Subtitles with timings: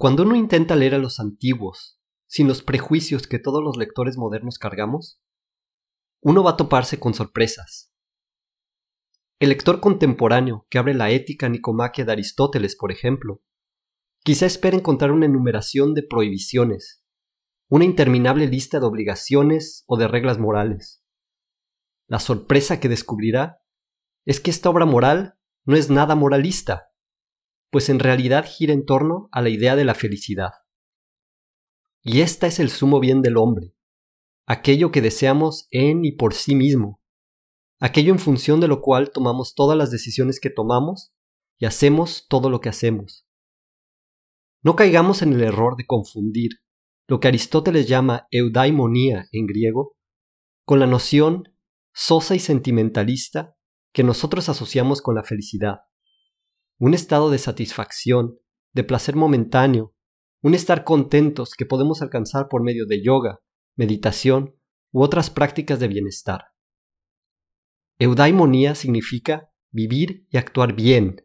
[0.00, 4.56] Cuando uno intenta leer a los antiguos, sin los prejuicios que todos los lectores modernos
[4.58, 5.20] cargamos,
[6.22, 7.92] uno va a toparse con sorpresas.
[9.40, 13.42] El lector contemporáneo que abre la ética nicomaquia de Aristóteles, por ejemplo,
[14.24, 17.04] quizá espera encontrar una enumeración de prohibiciones,
[17.68, 21.04] una interminable lista de obligaciones o de reglas morales.
[22.06, 23.60] La sorpresa que descubrirá
[24.24, 26.89] es que esta obra moral no es nada moralista,
[27.70, 30.50] pues en realidad gira en torno a la idea de la felicidad.
[32.02, 33.74] Y esta es el sumo bien del hombre,
[34.46, 37.00] aquello que deseamos en y por sí mismo,
[37.78, 41.12] aquello en función de lo cual tomamos todas las decisiones que tomamos
[41.58, 43.26] y hacemos todo lo que hacemos.
[44.62, 46.50] No caigamos en el error de confundir
[47.06, 49.96] lo que Aristóteles llama eudaimonía en griego
[50.64, 51.44] con la noción
[51.92, 53.56] sosa y sentimentalista
[53.92, 55.80] que nosotros asociamos con la felicidad
[56.80, 58.38] un estado de satisfacción,
[58.72, 59.94] de placer momentáneo,
[60.42, 63.40] un estar contentos que podemos alcanzar por medio de yoga,
[63.76, 64.56] meditación
[64.90, 66.46] u otras prácticas de bienestar.
[67.98, 71.22] Eudaimonía significa vivir y actuar bien,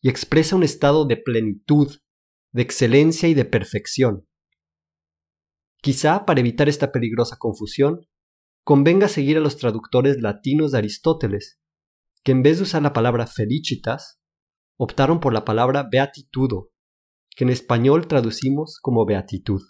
[0.00, 1.98] y expresa un estado de plenitud,
[2.52, 4.26] de excelencia y de perfección.
[5.82, 8.06] Quizá para evitar esta peligrosa confusión,
[8.64, 11.60] convenga seguir a los traductores latinos de Aristóteles,
[12.24, 14.18] que en vez de usar la palabra felicitas,
[14.78, 16.70] optaron por la palabra beatitudo,
[17.36, 19.60] que en español traducimos como beatitud.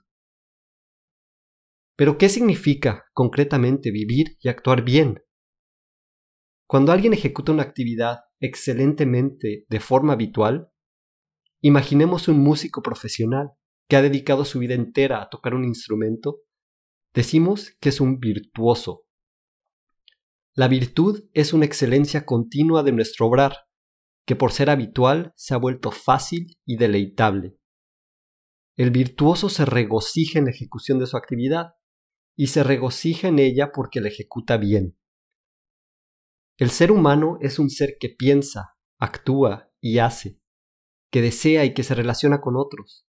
[1.96, 5.20] Pero ¿qué significa concretamente vivir y actuar bien?
[6.66, 10.70] Cuando alguien ejecuta una actividad excelentemente de forma habitual,
[11.60, 13.52] imaginemos un músico profesional
[13.88, 16.42] que ha dedicado su vida entera a tocar un instrumento,
[17.14, 19.06] decimos que es un virtuoso.
[20.54, 23.67] La virtud es una excelencia continua de nuestro obrar,
[24.28, 27.56] que por ser habitual se ha vuelto fácil y deleitable.
[28.76, 31.76] El virtuoso se regocija en la ejecución de su actividad
[32.36, 34.98] y se regocija en ella porque la ejecuta bien.
[36.58, 40.38] El ser humano es un ser que piensa, actúa y hace,
[41.10, 43.08] que desea y que se relaciona con otros.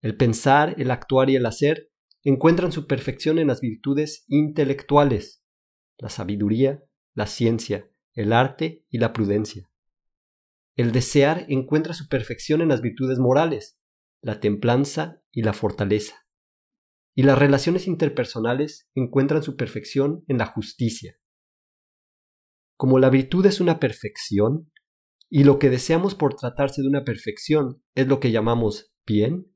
[0.00, 1.92] El pensar, el actuar y el hacer
[2.22, 5.44] encuentran su perfección en las virtudes intelectuales,
[5.98, 9.68] la sabiduría, la ciencia, el arte y la prudencia.
[10.76, 13.78] El desear encuentra su perfección en las virtudes morales,
[14.20, 16.26] la templanza y la fortaleza.
[17.14, 21.16] Y las relaciones interpersonales encuentran su perfección en la justicia.
[22.76, 24.72] Como la virtud es una perfección,
[25.30, 29.54] y lo que deseamos por tratarse de una perfección es lo que llamamos bien,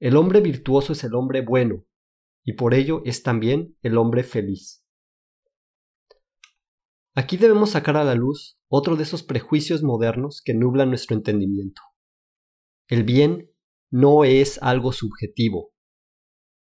[0.00, 1.86] el hombre virtuoso es el hombre bueno,
[2.44, 4.84] y por ello es también el hombre feliz.
[7.14, 11.82] Aquí debemos sacar a la luz otro de esos prejuicios modernos que nublan nuestro entendimiento.
[12.88, 13.50] El bien
[13.90, 15.72] no es algo subjetivo,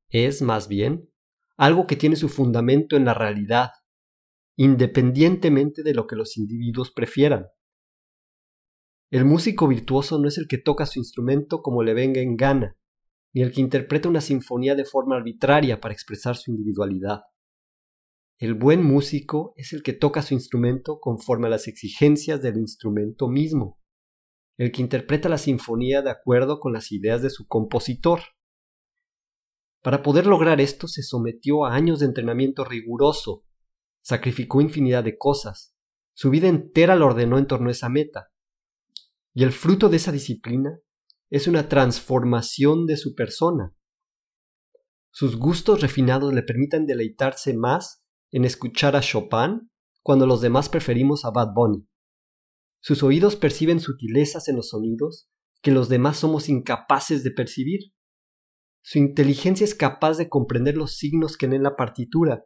[0.08, 1.10] es más bien
[1.56, 3.70] algo que tiene su fundamento en la realidad,
[4.56, 7.46] independientemente de lo que los individuos prefieran.
[9.10, 12.76] El músico virtuoso no es el que toca su instrumento como le venga en gana,
[13.32, 17.20] ni el que interpreta una sinfonía de forma arbitraria para expresar su individualidad.
[18.38, 23.28] El buen músico es el que toca su instrumento conforme a las exigencias del instrumento
[23.28, 23.80] mismo,
[24.58, 28.20] el que interpreta la sinfonía de acuerdo con las ideas de su compositor.
[29.82, 33.46] Para poder lograr esto se sometió a años de entrenamiento riguroso,
[34.02, 35.74] sacrificó infinidad de cosas,
[36.12, 38.32] su vida entera la ordenó en torno a esa meta.
[39.34, 40.78] Y el fruto de esa disciplina
[41.30, 43.74] es una transformación de su persona.
[45.10, 49.70] Sus gustos refinados le permitan deleitarse más en escuchar a Chopin
[50.02, 51.86] cuando los demás preferimos a Bad Bunny.
[52.80, 55.28] Sus oídos perciben sutilezas en los sonidos
[55.62, 57.92] que los demás somos incapaces de percibir.
[58.82, 62.44] Su inteligencia es capaz de comprender los signos que en la partitura,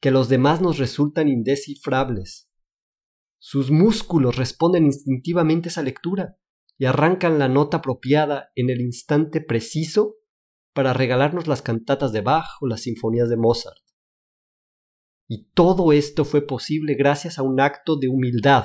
[0.00, 2.50] que a los demás nos resultan indescifrables.
[3.38, 6.36] Sus músculos responden instintivamente a esa lectura
[6.76, 10.16] y arrancan la nota apropiada en el instante preciso
[10.74, 13.87] para regalarnos las cantatas de Bach o las sinfonías de Mozart.
[15.28, 18.64] Y todo esto fue posible gracias a un acto de humildad.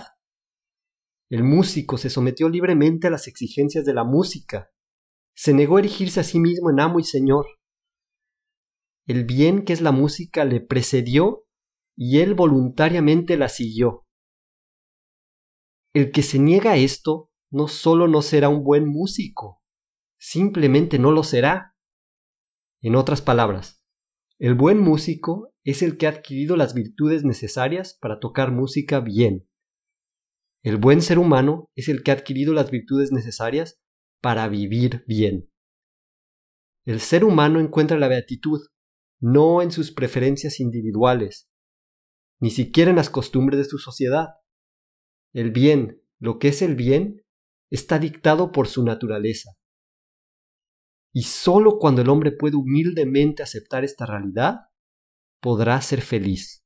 [1.29, 4.71] El músico se sometió libremente a las exigencias de la música.
[5.35, 7.45] Se negó a erigirse a sí mismo en amo y señor.
[9.05, 11.45] El bien que es la música le precedió
[11.97, 14.05] y él voluntariamente la siguió.
[15.93, 19.61] El que se niega a esto no solo no será un buen músico,
[20.17, 21.75] simplemente no lo será.
[22.81, 23.83] En otras palabras,
[24.39, 29.47] el buen músico es el que ha adquirido las virtudes necesarias para tocar música bien.
[30.61, 33.81] El buen ser humano es el que ha adquirido las virtudes necesarias
[34.21, 35.49] para vivir bien.
[36.85, 38.61] El ser humano encuentra la beatitud
[39.21, 41.49] no en sus preferencias individuales,
[42.41, 44.27] ni siquiera en las costumbres de su sociedad.
[45.33, 47.23] El bien, lo que es el bien,
[47.71, 49.51] está dictado por su naturaleza.
[51.13, 54.55] Y sólo cuando el hombre puede humildemente aceptar esta realidad,
[55.43, 56.65] podrá ser feliz.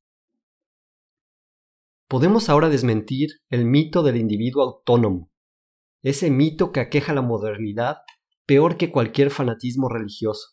[2.08, 5.32] Podemos ahora desmentir el mito del individuo autónomo,
[6.04, 7.98] ese mito que aqueja la modernidad
[8.46, 10.50] peor que cualquier fanatismo religioso.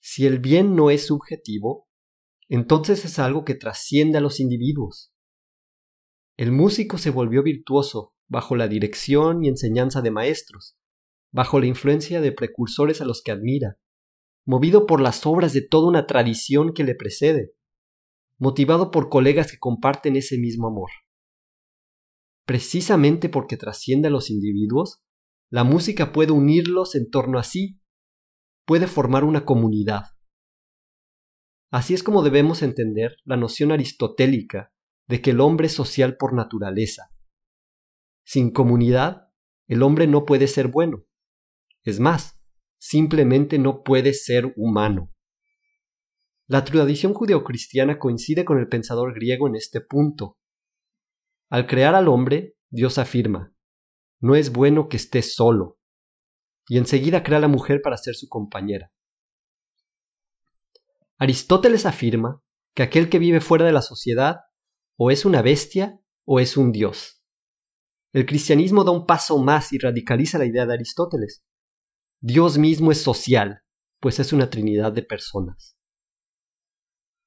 [0.00, 1.90] Si el bien no es subjetivo,
[2.48, 5.12] entonces es algo que trasciende a los individuos.
[6.38, 10.78] El músico se volvió virtuoso bajo la dirección y enseñanza de maestros,
[11.32, 13.76] bajo la influencia de precursores a los que admira,
[14.44, 17.52] movido por las obras de toda una tradición que le precede,
[18.38, 20.90] motivado por colegas que comparten ese mismo amor.
[22.44, 25.02] Precisamente porque trasciende a los individuos,
[25.48, 27.78] la música puede unirlos en torno a sí
[28.64, 30.16] puede formar una comunidad.
[31.70, 34.72] Así es como debemos entender la noción aristotélica
[35.08, 37.10] de que el hombre es social por naturaleza.
[38.24, 39.28] Sin comunidad,
[39.66, 41.04] el hombre no puede ser bueno.
[41.82, 42.40] Es más,
[42.84, 45.14] simplemente no puede ser humano.
[46.48, 50.36] La tradición judeocristiana coincide con el pensador griego en este punto.
[51.48, 53.54] Al crear al hombre, Dios afirma,
[54.18, 55.78] no es bueno que esté solo,
[56.66, 58.90] y enseguida crea a la mujer para ser su compañera.
[61.18, 62.42] Aristóteles afirma
[62.74, 64.40] que aquel que vive fuera de la sociedad
[64.96, 67.22] o es una bestia o es un dios.
[68.12, 71.44] El cristianismo da un paso más y radicaliza la idea de Aristóteles.
[72.24, 73.64] Dios mismo es social,
[74.00, 75.76] pues es una trinidad de personas.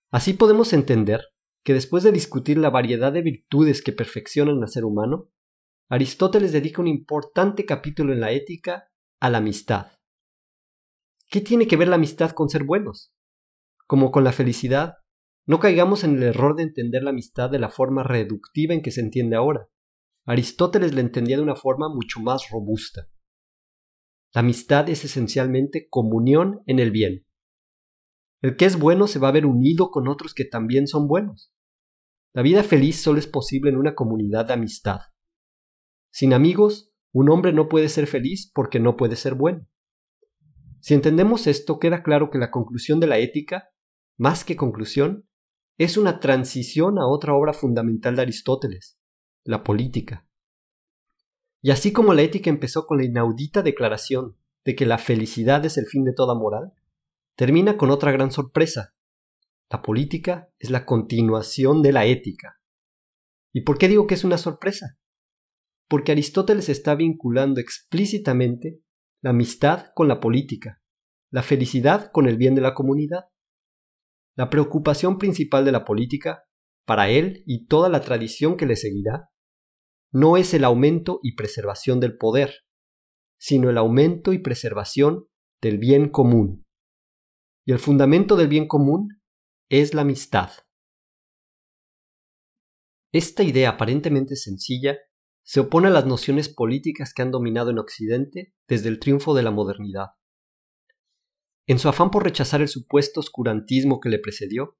[0.10, 1.22] Así podemos entender
[1.66, 5.34] que después de discutir la variedad de virtudes que perfeccionan al ser humano,
[5.90, 8.90] Aristóteles dedica un importante capítulo en la ética
[9.20, 9.92] a la amistad.
[11.30, 13.14] ¿Qué tiene que ver la amistad con ser buenos?
[13.88, 14.94] Como con la felicidad,
[15.46, 18.92] no caigamos en el error de entender la amistad de la forma reductiva en que
[18.92, 19.68] se entiende ahora.
[20.26, 23.10] Aristóteles la entendía de una forma mucho más robusta.
[24.36, 27.26] La amistad es esencialmente comunión en el bien.
[28.42, 31.54] El que es bueno se va a ver unido con otros que también son buenos.
[32.34, 35.00] La vida feliz solo es posible en una comunidad de amistad.
[36.12, 39.70] Sin amigos, un hombre no puede ser feliz porque no puede ser bueno.
[40.82, 43.70] Si entendemos esto, queda claro que la conclusión de la ética,
[44.18, 45.30] más que conclusión,
[45.78, 49.00] es una transición a otra obra fundamental de Aristóteles,
[49.46, 50.28] la política.
[51.66, 55.80] Y así como la ética empezó con la inaudita declaración de que la felicidad es
[55.80, 56.74] el fin de toda moral,
[57.36, 58.94] termina con otra gran sorpresa.
[59.72, 62.60] La política es la continuación de la ética.
[63.52, 65.00] ¿Y por qué digo que es una sorpresa?
[65.88, 68.82] porque Aristóteles está vinculando explícitamente
[69.22, 70.82] la amistad con la política,
[71.32, 73.26] la felicidad con el bien de la comunidad.
[74.36, 76.44] La preocupación principal de la política,
[76.86, 79.30] para él y toda la tradición que le seguirá,
[80.16, 82.64] no es el aumento y preservación del poder,
[83.38, 85.28] sino el aumento y preservación
[85.62, 86.66] del bien común.
[87.66, 89.22] Y el fundamento del bien común
[89.70, 90.52] es la amistad.
[93.12, 95.00] Esta idea aparentemente sencilla
[95.44, 99.44] se opone a las nociones políticas que han dominado en Occidente desde el triunfo de
[99.44, 100.12] la modernidad.
[101.68, 104.78] En su afán por rechazar el supuesto oscurantismo que le precedió,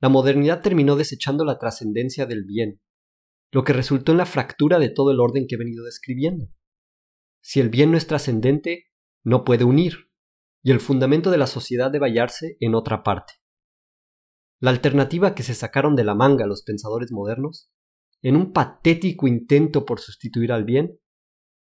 [0.00, 2.80] la modernidad terminó desechando la trascendencia del bien,
[3.52, 6.48] lo que resultó en la fractura de todo el orden que he venido describiendo.
[7.40, 8.86] Si el bien no es trascendente,
[9.22, 10.10] no puede unir,
[10.62, 13.34] y el fundamento de la sociedad debe hallarse en otra parte.
[14.58, 17.72] La alternativa que se sacaron de la manga los pensadores modernos
[18.22, 20.98] en un patético intento por sustituir al bien,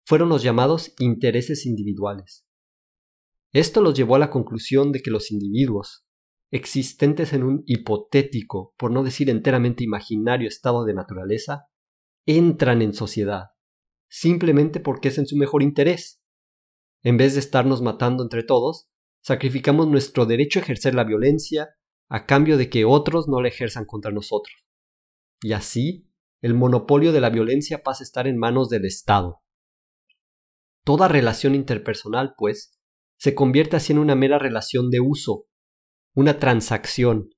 [0.06, 2.46] fueron los llamados intereses individuales.
[3.51, 6.06] Esto los llevó a la conclusión de que los individuos,
[6.51, 11.65] existentes en un hipotético, por no decir enteramente imaginario estado de naturaleza,
[12.25, 13.51] entran en sociedad,
[14.10, 16.22] simplemente porque es en su mejor interés.
[17.03, 18.89] En vez de estarnos matando entre todos,
[19.22, 21.70] sacrificamos nuestro derecho a ejercer la violencia
[22.10, 24.55] a cambio de que otros no la ejerzan contra nosotros.
[25.41, 26.10] Y así
[26.41, 29.41] el monopolio de la violencia pasa a estar en manos del Estado.
[30.84, 32.79] Toda relación interpersonal, pues,
[33.17, 35.48] se convierte así en una mera relación de uso,
[36.13, 37.32] una transacción,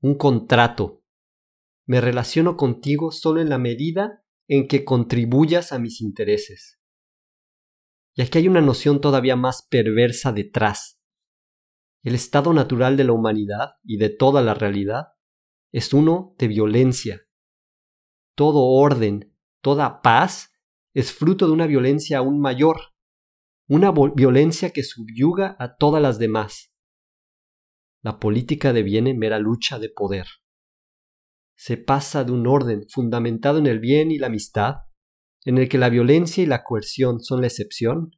[0.00, 0.99] un contrato.
[1.90, 6.80] Me relaciono contigo solo en la medida en que contribuyas a mis intereses.
[8.14, 11.00] Y aquí hay una noción todavía más perversa detrás.
[12.04, 15.14] El estado natural de la humanidad y de toda la realidad
[15.72, 17.26] es uno de violencia,
[18.36, 20.52] todo orden, toda paz,
[20.94, 22.94] es fruto de una violencia aún mayor,
[23.66, 26.72] una violencia que subyuga a todas las demás.
[28.00, 30.28] La política deviene mera lucha de poder.
[31.62, 34.76] Se pasa de un orden fundamentado en el bien y la amistad,
[35.44, 38.12] en el que la violencia y la coerción son la excepción,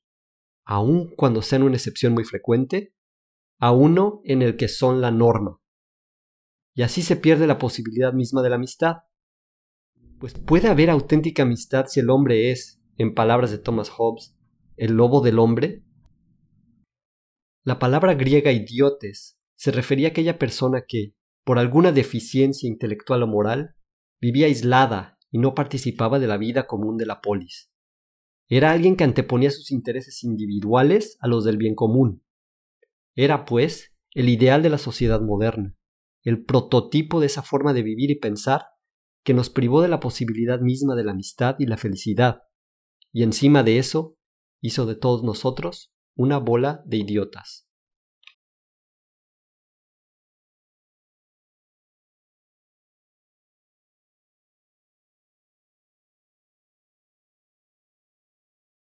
[0.65, 2.95] aun cuando sean una excepción muy frecuente,
[3.59, 5.61] a uno en el que son la norma.
[6.73, 8.99] Y así se pierde la posibilidad misma de la amistad.
[10.21, 14.37] Pues puede haber auténtica amistad si el hombre es, en palabras de Thomas Hobbes,
[14.77, 15.83] el lobo del hombre?
[17.65, 23.27] La palabra griega idiotes se refería a aquella persona que, por alguna deficiencia intelectual o
[23.27, 23.75] moral,
[24.21, 27.71] vivía aislada y no participaba de la vida común de la polis.
[28.49, 32.25] Era alguien que anteponía sus intereses individuales a los del bien común.
[33.15, 35.75] Era, pues, el ideal de la sociedad moderna,
[36.23, 38.67] el prototipo de esa forma de vivir y pensar
[39.25, 42.43] que nos privó de la posibilidad misma de la amistad y la felicidad,
[43.13, 44.17] y encima de eso
[44.61, 47.69] hizo de todos nosotros una bola de idiotas.